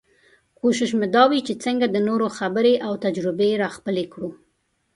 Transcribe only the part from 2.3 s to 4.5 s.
خبرې او تجربې راخپلې کړو.